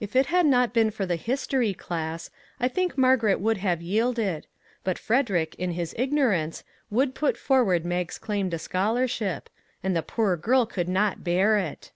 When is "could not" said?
10.66-11.24